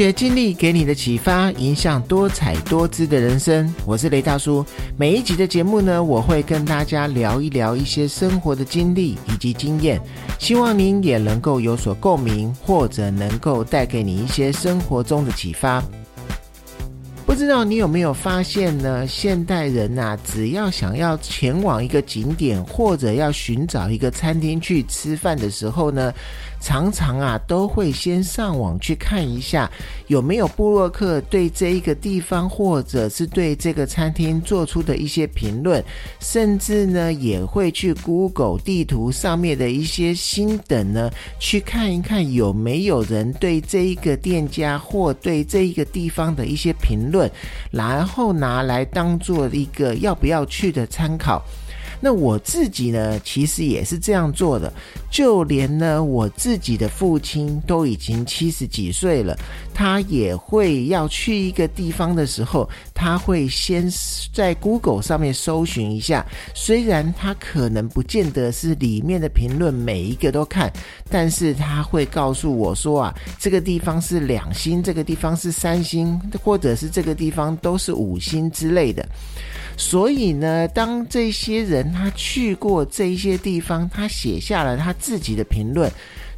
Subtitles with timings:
[0.00, 3.70] 学经历给你的启发，影响多彩多姿的人生。
[3.84, 4.64] 我是雷大叔。
[4.96, 10.00] 每一集的节目呢，我会跟大家聊一聊一些生活的经历以及经验，
[10.38, 15.84] 希望您也能够有所共鸣，或者能够带给你一些生活中的启发。
[17.26, 19.06] 不知道你有没有发现呢？
[19.06, 26.10] 现代人呐，只要想要前往一个景点，或者要寻找一个餐厅去吃饭的时候呢？
[26.60, 29.70] 常常啊，都会先上网去看一下
[30.08, 35.82] 有没有布洛克对这一个地方或者是对这个餐厅做出的一些评论，
[36.20, 47.30] 甚至呢也会去 Google 地图上面的一些星等呢，去看一看有没有人对这一个店家或对这一个地方的一些评论，
[47.70, 51.42] 然后拿来当做一个要不要去的参考。
[52.00, 54.72] 那我自己呢，其实也是这样做的。
[55.10, 59.36] 就连呢，我自己的父亲都已经七十几岁了，
[59.80, 63.90] 他也会要去一个地方的时候，他会先
[64.30, 66.22] 在 Google 上面搜寻一下。
[66.54, 70.70] 虽然他可能不见得是里面的评论每一个都看，
[71.08, 79.08] 但是他会告诉我说啊，这个地方是两星，这个地方是三星，或者是这个地方都是五星之类的。
[79.78, 85.90] 所以呢，当这些人他去过这些地方，他写下了他自己的评论。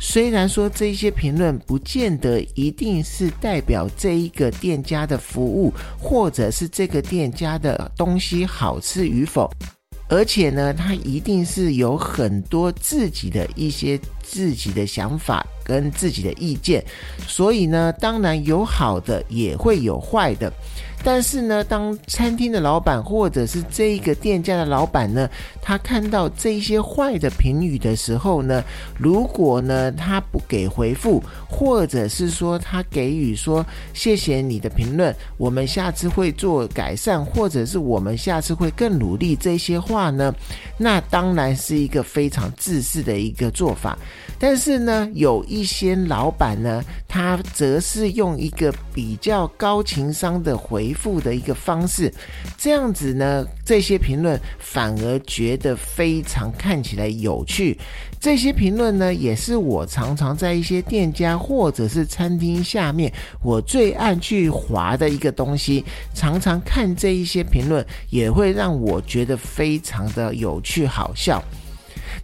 [0.04, 9.48] 虽然说这些评论不见得一定是代表这一个店家的服务，或者是这个店家的东西好吃与否，
[10.08, 16.84] 而且呢，他一定是有很多自己的一些自己的想法跟自己的意见。
[17.28, 20.52] 所以呢，当然有好的，也会有坏的。
[21.04, 25.28] 但是呢，当餐厅的老板或者是这一个店家的老板呢，
[25.60, 28.62] 他看到这些坏的评语的时候呢，
[28.98, 40.34] 如果呢他不给回复，或者是说他给予说谢谢你的评论，我们下次会做改善，或者是我们下次会更努力这些话呢，
[40.78, 43.98] 那当然是一个非常自私的一个做法。
[44.38, 52.12] 但是呢，有一些老板呢，他则是用一个比较高情商的回复的一个方式，
[52.56, 57.78] 这样子呢，这些评论反而觉得非常看起来有趣。
[58.20, 65.84] 这些评论呢，也是我常常在一些店家或者是餐厅下面，我最爱去划的一个东西。
[66.14, 71.42] 常常看这一些评论，也会让我觉得非常的有趣好笑。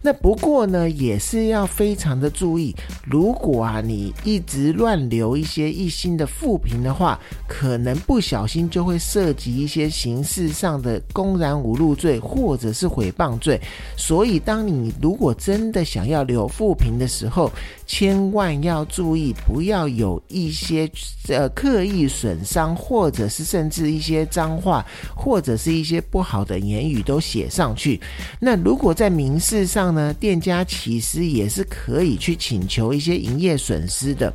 [0.01, 2.73] 那不过呢，也是要非常的注意。
[3.05, 13.59] 如果啊，你一直乱留一些一星的负评的话，可能不小心就会涉及一些形式上的公然侮辱罪或者是诽谤罪。
[13.97, 17.51] 所以，当你如果真的想要留负评的时候，
[17.85, 20.89] 千万要注意，不要有一些
[21.27, 27.99] 呃刻意损伤，或者是甚至一些脏话，或者是一些不好的言语都写上去。
[28.39, 34.33] 那如果在民事上，呢，店家其实也是可以去请求一些营业损失的，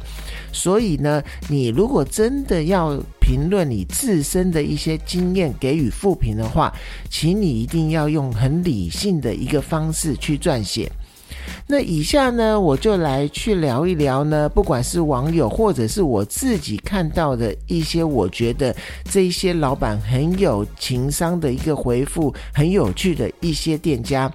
[0.52, 6.72] 所以呢，你如果真的要评论你自身的一些经验，给予负评的话，
[7.10, 10.90] 请你一定要用很理性的一个方式去撰写。
[11.66, 18.74] 那以下呢，我就来去聊一聊呢，不管是网友或者是我自己看到的一些，我觉得
[19.10, 24.30] 这一些老板很有情商的一个回复，很有趣的一些店家。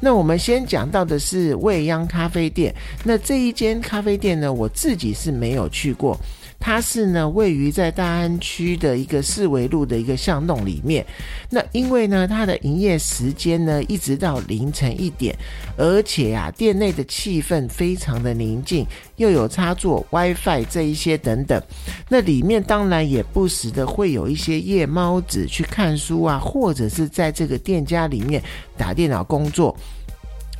[0.00, 2.74] 那我们先讲到的是未央咖啡店。
[3.04, 6.16] 那这一间咖啡店呢，我自己是没有去过。
[6.60, 11.06] 它是呢，位于在大安区的一个四维路的一个巷弄里面。
[11.48, 15.34] 那因为呢，它的营业时间呢，一直到凌晨一点，
[15.76, 18.84] 而且啊，店内的气氛非常的宁静，
[19.16, 21.62] 又有插座、WiFi 这一些等等。
[22.08, 28.42] 那里面当然也不时的会有一些夜猫子去看书啊，或者是在这个店家里面
[28.76, 29.74] 打电脑工作。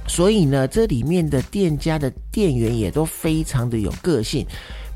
[0.06, 4.46] 所以呢，这里面的店家的店员也都非常的有个性。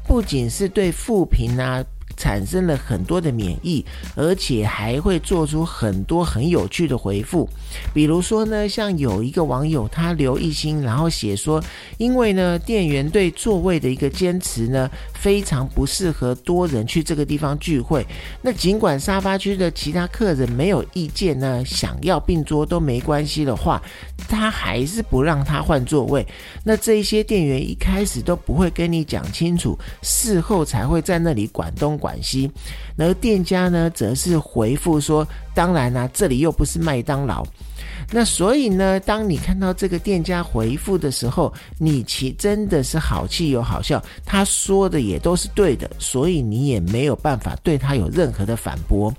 [0.07, 1.85] 不仅是对富贫啊
[2.17, 7.49] 产生了很多的免疫，而且还会做出很多很有趣的回复。
[7.95, 11.63] 比如说呢，像有一个网友他留一星，然后写说，
[11.99, 18.07] 因为呢店员对座位的一个坚持呢，非常不适合多人去这个地方聚会。
[18.43, 23.83] 那尽管沙发区的其他客人没有意见呢，想要并桌都没关系的话。
[24.29, 26.27] 他还是不让他换座位，
[26.65, 32.51] 那这一些店员一开始都不会跟你讲清楚，事后才会在那里管东广西。
[32.99, 37.47] 而店家呢，则是回复说：“当然啦，这里又不是麦当劳。”
[38.11, 49.15] 那所以呢，当你看到这个店家回复的时候，你其真的是好气又好笑，他说的也都是对的，所以你也没有办法对他有任何的反驳。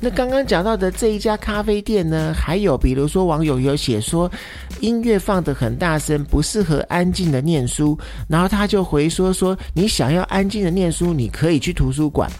[0.00, 4.30] 那刚刚讲到的这一家咖啡店呢，还有比如说网友有写说
[4.80, 7.98] 音乐放得很大声，不适合安静的念书，
[8.28, 12.30] 然后他就回说说你想要安静的念书，你可以去图书馆，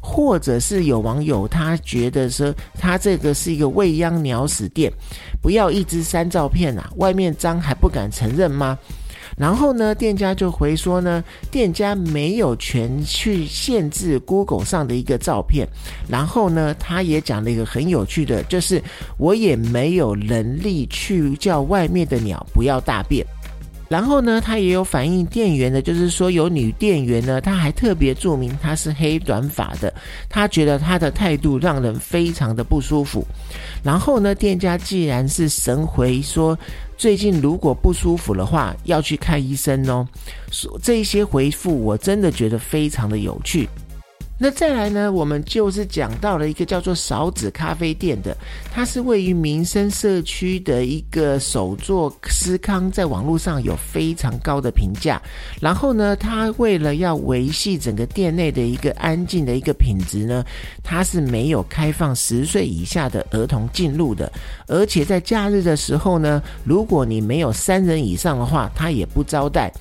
[0.00, 4.92] 或者是有网友他觉得说他这个是一个未央鸟屎店，
[5.42, 8.78] 不要一直删照片啊，外面脏还不敢承认吗？
[9.38, 15.66] 然后呢，店家就回说呢，店家没有权去限制 Google 上的一个照片。
[16.08, 18.82] 然后呢，他也讲了一个很有趣的，就是
[19.16, 23.24] 我也没有能力去叫外面的鸟不要大便。
[23.88, 29.92] 然后呢，他也有反映店员的，就是说有女店员呢，她还特别注明她是黑短发的，
[30.28, 33.26] 她觉得她的态度让人非常的不舒服。
[33.82, 36.58] 然后呢，店家既然是神回说，
[36.98, 40.06] 最近如果不舒服的话，要去看医生哦。
[40.82, 43.68] 这些回复我真的觉得非常的有趣。
[44.40, 45.10] 那再来呢？
[45.10, 48.36] 我们就是讲到了一个叫做勺子咖啡店的，
[48.72, 55.20] 它是位于民生社区的一个首座思康，在网络上有非常高的评价。
[55.60, 60.44] 然后呢，它为了要维系整个店内的一个安静的一个品质呢，
[60.84, 64.32] 它是没有开放十岁以下的儿童进入的。
[64.68, 69.72] 而且在假日的时候呢，如果你没有三人以上的话，它也不招待。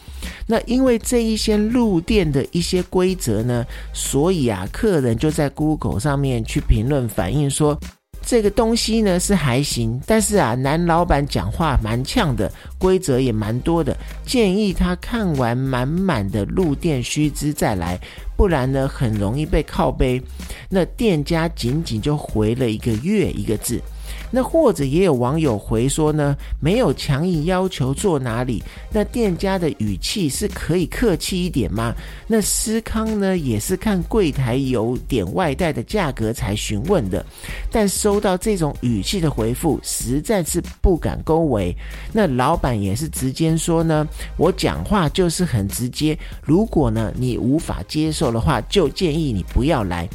[0.48, 3.64] 那因为这一些入店的一些规则呢，
[3.94, 7.80] 所以雅，客人就在 Google 上面去评论反映说，
[8.26, 13.96] 这个东西呢是还行，但是啊，男老板讲话蛮呛的，规则也蛮多的，
[14.26, 17.98] 建议他看完满满的入店须知再来，
[18.36, 20.22] 不然呢很容易被靠背。
[20.70, 23.82] 那店家仅仅就回了一个月一个字。
[24.30, 31.94] 那或者也有网友回说呢，没有强硬要求坐哪里，那店家的语气是可以客气一点吗？
[32.28, 37.26] 那思康呢也是看柜台有点外带的价格才询问的，
[37.72, 41.76] 但收到这种语气的回复，实在是不敢恭维。
[42.12, 44.08] 那老板也是直接说呢，
[44.38, 50.08] 我讲话就是很直接，如果呢你无法接受的话，就建议你不要来。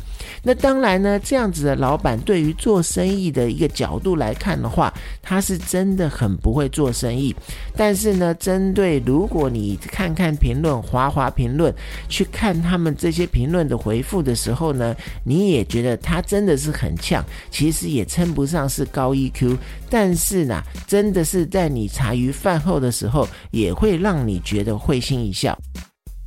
[0.42, 7.34] 那当然呢，这样子的老板对于做生意的一个角度来看的话，他是真的很不会做生意。
[7.76, 11.74] 但是呢，针对如果你看看评论、滑滑评论，
[12.08, 14.94] 去看他们这些评论的回复的时候呢，
[15.24, 17.24] 你也觉得他真的是很呛。
[17.50, 19.56] 其实也称不上是高 EQ，
[19.90, 25.58] 但是呢，真的是在你茶余饭后的时候，也会让你觉得会心一笑。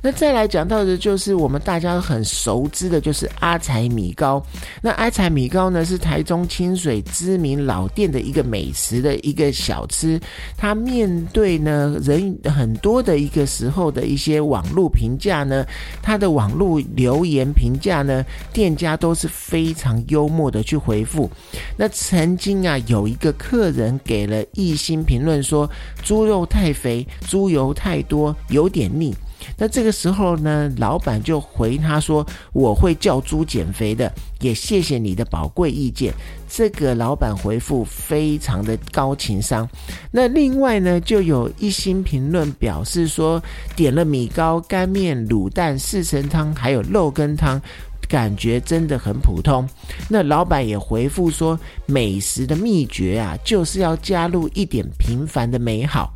[0.06, 4.40] 那再来讲到的，就是我们大家很熟知的，就是阿财米糕。
[4.80, 10.20] 那阿财米糕呢，是台中清水知名老店的一个美食的一个小吃。
[10.56, 15.66] 它面对呢人很多的一个时候的一些网络评价呢，
[16.00, 21.28] 它的网络留言评价呢，店家都是非常幽默的去回复。
[21.76, 25.68] 那曾经啊，有一个客人给了一星评论说，
[26.04, 29.12] 猪肉太肥，猪油太多，有点腻。
[29.56, 36.12] 那这个时候呢，老板就回他说：“我会叫猪减肥的，也谢谢你的宝贵意见。”
[36.48, 39.68] 这个老板回复非常的高情商。
[40.10, 43.42] 那另外呢，就有一星评论表示说，
[43.74, 47.60] 点了米糕、干面、卤蛋、四神汤，还有肉羹汤，
[48.08, 49.68] 感觉真的很普通。
[50.08, 56.12] 那老板也回复说，美食的秘诀啊，就是要加入一点平凡的美好。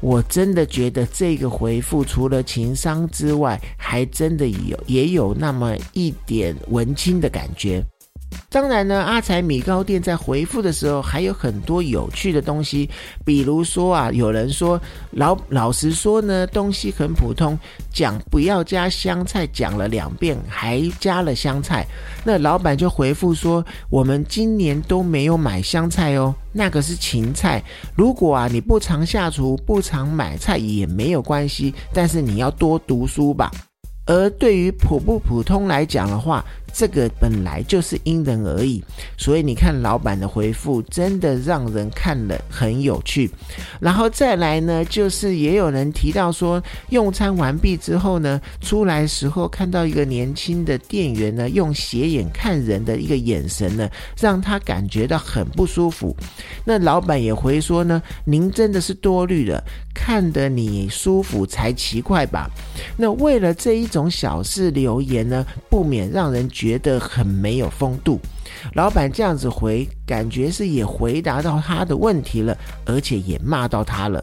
[0.00, 7.84] 我真的觉得这个回复除了情商之外，还真的有也有那么一点文青的感觉。
[8.50, 12.88] 当然呢，阿财米糕店在回复的时候还有很多有趣的东西，
[13.24, 14.80] 比如说啊，有人说
[15.10, 17.58] 老老实说呢，东西很普通，
[17.92, 21.86] 讲不要加香菜，讲了两遍还加了香菜，
[22.24, 27.62] 那老板就回复说，我们今年都没有买香菜哦，那个是芹菜。
[27.94, 33.50] 如果啊你不常下厨，不常买菜也没有关系，但是你要多读书吧。
[34.06, 38.82] 而对于普不普通来讲的话，这个本来就是因人而异，
[39.16, 43.30] 所以你看老板的回复真的让人看了很有趣。
[43.80, 53.88] 然后再来呢，就是也有人提到说，用餐完毕之后呢，出来时候看到一个年轻的店员呢，用斜眼看人的一个眼神呢，
[54.20, 56.16] 让他感觉到很不舒服。
[56.64, 59.62] 那老板也回说呢，您真的是多虑了，
[59.94, 62.48] 看得你舒服才奇怪吧？
[62.96, 66.48] 那为了这一种小事留言呢，不免让人。
[66.58, 68.20] 觉得很没有风度。
[68.74, 74.20] 老板这样子回，感觉是也回答到他的问题了，而且也骂到他了。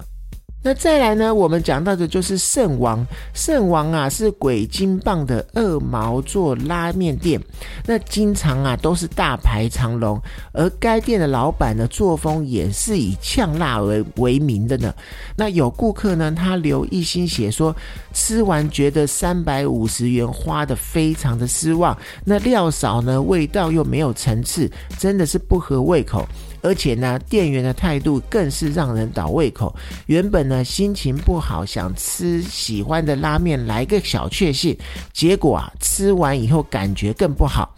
[0.65, 1.31] 那再来呢？
[1.31, 3.05] 我们讲到的就是圣王。
[3.35, 7.39] 圣王啊，是鬼金棒的二毛做拉面店。
[7.85, 10.19] 那经常啊都是大排长龙，
[10.53, 14.91] 而该店的老板呢作风也是以呛辣为为名的呢。
[15.37, 17.75] 那有顾客呢，他留一心写说，
[18.11, 21.95] 吃完觉得三百五十元花的非常的失望。
[22.23, 24.67] 那料少呢，味道又没有层次，
[24.97, 26.27] 真的是不合胃口。
[26.65, 29.73] 而且呢，店员的态度更是让人倒胃口。
[30.07, 34.75] 原本呢心情不好，想吃喜欢的拉面来个小确幸，
[35.13, 37.71] 结果啊吃完以后感觉更不好。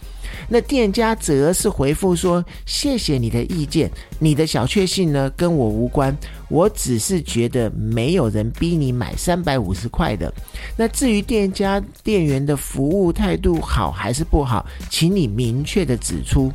[0.47, 6.15] 那店家则是回复说：“谢谢你的意见，你的小确幸呢跟我无关，
[6.47, 10.33] 我只是觉得没有人逼你买三百五十块的。
[10.77, 16.49] 那至于店家店员的服务态度好还是不好，请你明确的指出。”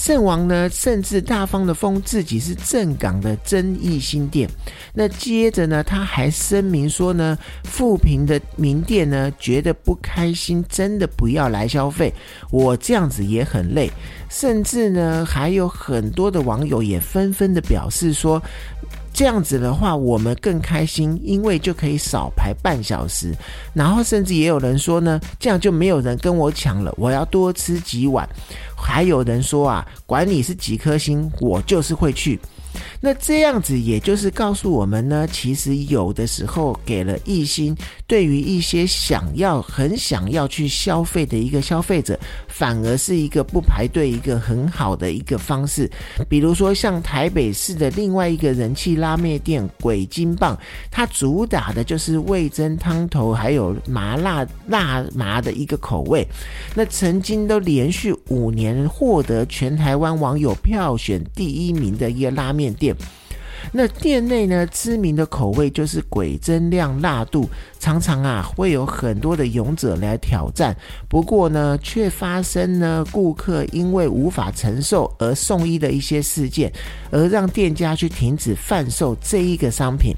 [0.00, 4.48] 圣王呢，甚至大方的封自己是正港的争议新店。
[4.94, 12.10] 那接着呢，他还声明说呢，富平的名店呢，觉得不开心，真的不要来消费。
[12.50, 13.90] 我这样子也很累。
[14.30, 18.42] 甚至呢，还有很多的网友也纷纷的表示说。
[19.20, 23.34] 这样子的话，我们更开心，因为就可以少排半小时。
[23.74, 28.26] 然后甚至也有人说呢，这样就没有人跟我抢了，我要多吃几碗。
[28.74, 32.40] 还有人说啊，管你是几颗星，我就是会去。
[33.00, 37.74] 那这样子，也就是告诉我们呢，其实有的时候给了一心，
[38.06, 45.90] 对于一些想要、很想要去消费的一个消费者，反而是一个不排队一个很好的一个方式。
[46.28, 50.58] 比如说，像台北市的另外一个人气拉面店鬼金棒，
[50.90, 56.26] 它主打的就是味增汤头，还有麻辣辣麻的一个口味。
[56.74, 62.59] 那曾经都连续五年获得全台湾网友票选第一名的一个拉面。
[62.60, 62.94] 面店，
[63.72, 67.48] 那店内呢知名的口味就是鬼增量辣度，
[67.78, 70.76] 常常啊会有很多的勇者来挑战，
[71.08, 76.70] 不过呢却发生呢顾客因为无法承受而送医的一些事件，
[77.10, 80.14] 而让店家去停止贩售这一个商品。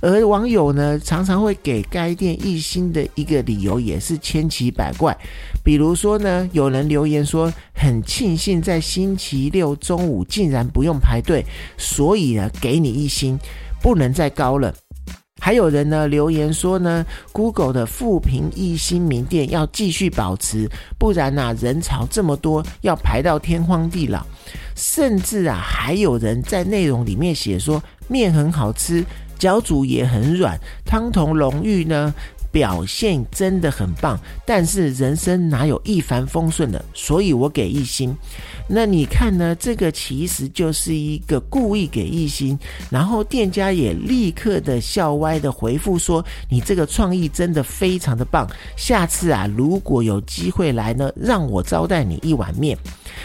[0.00, 5.16] 而网友呢，常常会给该店一星的一个理由，也是千奇百怪。
[5.62, 11.44] 比如说呢，有人留言说，很庆幸在星期六中午竟然不用排队，
[11.78, 13.38] 所以呢，给你一星，
[13.80, 14.74] 不能再高了。
[15.40, 20.66] 还有人呢留言说呢，Google 的富平一星名店要继续保持，
[20.98, 24.24] 不然呐，人潮这么多，要排到天荒地老。
[24.74, 29.04] 甚至啊，还有人在内容里面写说，面很好吃。
[29.38, 32.12] 脚煮也很软，汤头浓郁呢，
[32.50, 34.18] 表现真的很棒。
[34.46, 36.84] 但是人生哪有一帆风顺的？
[36.94, 38.16] 所以我给一星。
[38.66, 39.54] 那你看呢？
[39.56, 42.58] 这个其实就是一个故意给一星，
[42.90, 52.76] 然后店家也立刻的笑歪的回复说：“你这个创意真的非常的棒，下次啊，如果有机会来呢，让我招待你一碗面。”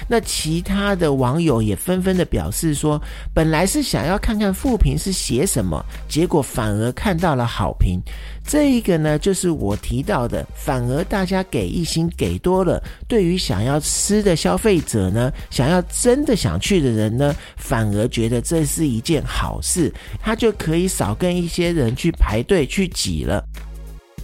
[0.10, 3.00] 那其他的网友也纷纷的表示说，
[3.32, 8.02] 本来是想要看看负评是写什么，结果反而看到了好评。
[8.44, 23.46] 这一个呢，就是我提到的，反而大家给一星给多了，对于想要吃的消费者呢，想要真的想去的人呢，反而觉得这是一件好事，他就可以少跟一些人去排队去挤了。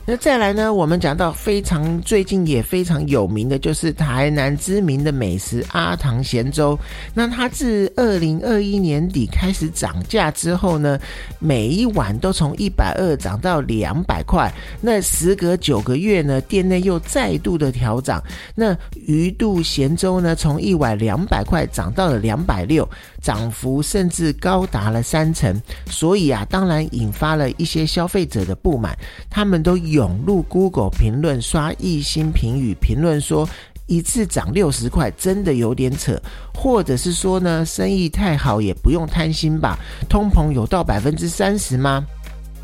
[0.07, 0.71] 那再来呢？
[0.71, 6.77] 我们讲到非常最近也非常有名的，就是台南知名的美食阿唐咸粥。
[7.11, 10.99] 那它自二零二一年底开始涨价之后呢，
[11.39, 14.53] 每一碗都从一百二涨到两百块。
[14.79, 18.23] 那时隔九个月呢，店内又再度的调涨。
[18.53, 22.87] 那鱼肚咸粥呢，从一碗两百块涨到了两百六，
[23.23, 25.59] 涨幅甚至高达了三成。
[25.87, 28.95] 所以啊，当然引发了一些消费者的不满，
[29.31, 29.75] 他们都。
[29.95, 33.47] 涌入 Google 评论刷一星评语，评论说
[33.87, 36.21] 一次涨六十块真的有点扯，
[36.53, 39.79] 或者是说呢生意太好也不用贪心吧？
[40.09, 42.05] 通膨有到百分之三十吗？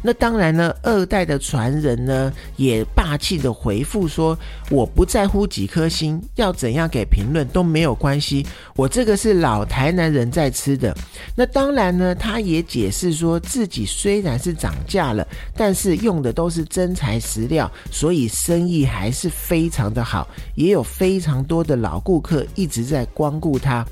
[0.01, 4.37] 那当然呢，二代的传人呢也霸气的回复说
[4.71, 8.45] ：“我不在乎几颗星，要怎样给评论都没有关系。
[8.75, 10.95] 我这个是老台南人在吃的。”
[11.37, 23.85] 那当然呢，他也解释说自己虽然是涨价了，但是用的都是真材实料，所以生意还是非常的好，也有非常多的老顾客一直在光顾他。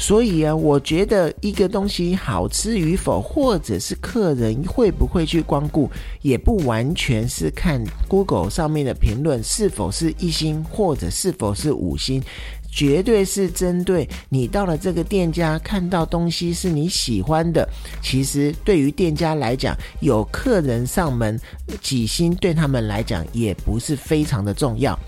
[0.00, 5.90] 所以啊，我觉得一个东西好吃与否，或者是客人会不会去光顾，
[6.22, 12.22] 也不完全是看 Google 上面的评论是否是一星，或者是否是五星。
[12.70, 17.68] 绝对是针对你到了这个店家看到东西是你喜欢的。
[18.02, 21.38] 其实对于店家来讲，有客人上门
[21.80, 24.98] 几星对他们来讲也不是非常的重要。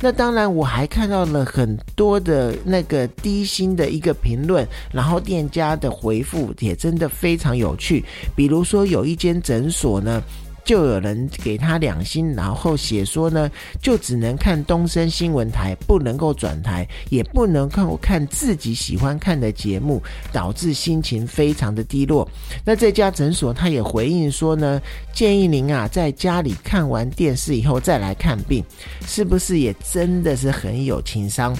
[0.00, 8.04] 那当然，我还看到了很多的那个低星的一个评论，然后店家的回复也真的非常有趣。
[8.34, 10.22] 比如说有一间诊所呢。
[10.68, 22.28] 就有人给他两星，然后写说呢，就只能看东森新闻台，不能够转台，也不能够看自己喜欢看的节目，导致心情非常的低落。
[22.66, 24.78] 那这家诊所他也回应说呢，
[25.10, 28.62] 建议您啊，在家里看完电视以后再来看病，
[29.06, 31.56] 是不是也真的是很有情商？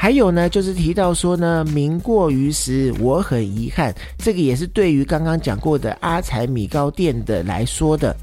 [0.00, 3.92] 还有呢，就是提到说呢，名过于实，我很遗憾。
[4.16, 8.14] 这个也是对于刚刚讲过的阿财米糕店的来说的。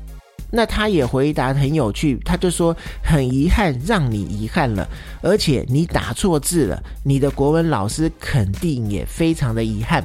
[0.49, 4.87] 那他也回答很有趣，他就说很遗憾让你遗憾了，
[5.21, 10.01] 而且你打错字了，你的国文老师肯定也非常的遗憾。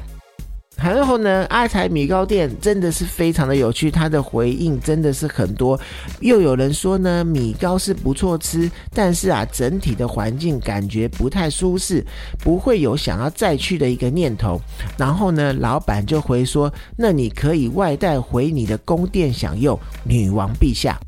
[0.83, 5.79] 然后呢，阿财米糕店真的是非常的有趣，他的回应真的是很多。
[6.19, 12.05] 又有人说呢，米糕是不错吃，但是啊，整体的环境感觉不太舒适，
[12.39, 14.59] 不会有想要再去的一个念头。
[14.97, 20.99] 然后呢，老板就回说，那你可以外带回你的宫殿享用，女王陛下。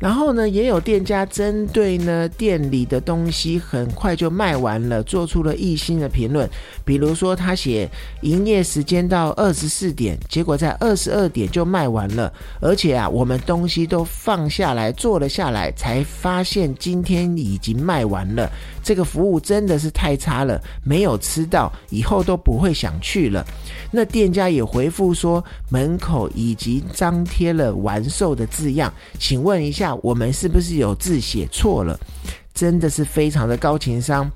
[0.00, 6.48] 然后呢，也有店家针对呢店里的东西很快就卖完了，做出了一星的评论。
[6.86, 7.86] 比如说，他写
[8.22, 12.32] 营业时间到二十四点，结果在二十二点就卖完了。
[12.60, 18.50] 而且啊，我们东西都放下来坐了下来，才发现今天已经卖完了。
[18.82, 23.44] 这个服务真的是太差了，没有吃到，以后都不会想去了。
[23.90, 31.98] 那店家也回复说，门口已经张贴了完售的字样，请问一下，我们是不是有字写错了？
[32.52, 34.30] 真的是非常的高情商。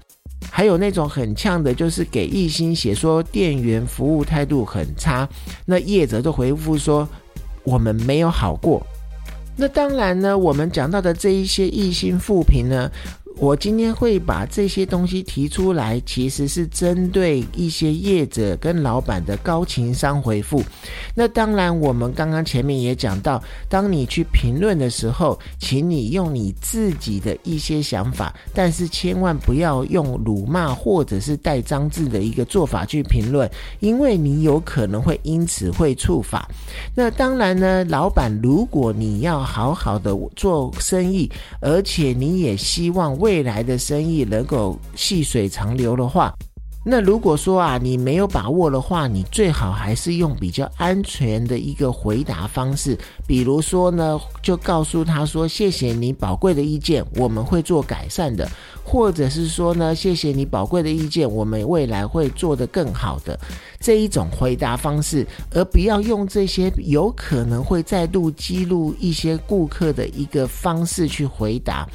[0.50, 5.28] 还有那种很呛的，就是给一心写说店员服务态度很差，
[5.64, 7.08] 那业者就回复说，
[7.62, 8.86] 我们没有好过。
[9.56, 12.90] 那当然呢，我们讲到的这一些一心复评呢。
[13.36, 20.62] 我今天会把这些东西提出来，其实是针对一些业者跟老板的高情商回复。
[21.16, 36.48] 那当然，我们刚刚前面也讲到，当你去评论的时候，请你用你自己的一些想法，但是千万不要用辱骂或者是带脏字的一个做法去评论，因为你有可能会因此会触法。
[36.94, 41.28] 那当然呢，老板，如果你要好好的做生意，
[41.60, 43.18] 而且你也希望。
[43.24, 46.30] 未来的生意能够细水长流的话，
[46.84, 58.46] 那如果说啊你没有把握的话，你最好还是用比较安全的一个回答方式，比如说呢，就告诉他说：“谢谢你宝贵的意见，我们会做改善的。”
[58.84, 63.38] 或者是说呢，谢谢你宝贵的意见，我们未来会做得更好的
[63.80, 71.86] 这一种回答方式，而不要用这些有可能会再度激怒一些顾客的一个方式去回答。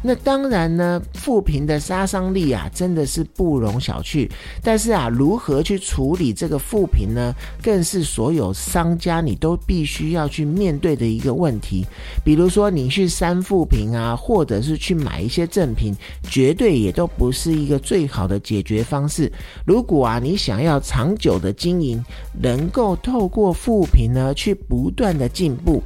[0.00, 4.30] 那当然呢，负评的杀伤力啊，真的是不容小觑。
[4.62, 11.84] 但是啊，如何去处理这个负评呢，更是所有商家你都必须要去面对的一个问题。
[12.24, 15.92] 比如说，你去删负评啊，或者是去买一些正品。
[16.28, 19.32] 绝对也都不是一个最好的解决方式。
[19.66, 22.04] 如果啊，你想要长久的经营，
[22.40, 25.82] 能够透过复评呢，去不断的进步，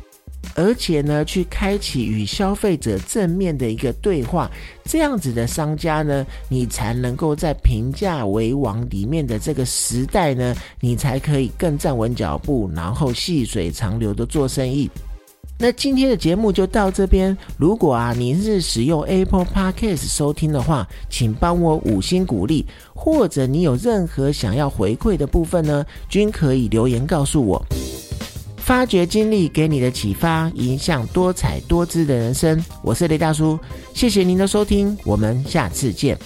[0.55, 4.51] 而且呢，去开启与消费者正面的一个对话，
[4.85, 14.91] 这样子的商家呢，你才能够在评价为王里面的这个时代呢，你才可以更站稳脚步，然后细水长流的做生意。
[15.63, 17.39] 那今天的节目就到这边。
[17.57, 27.65] 如果啊你是使用 Apple Podcast 收听的话，请帮我五星鼓励，或者你有任何想要回馈的部分呢，均可以留言告诉我。
[28.57, 32.61] 发掘经历给你的启发，影响多彩多姿的人生。
[32.83, 33.57] 我是雷大叔，
[33.95, 36.19] 谢谢您的收听，我们下次见。